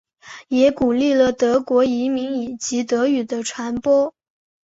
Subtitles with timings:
[0.47, 4.15] 也鼓励了德国移民以及德语的传播。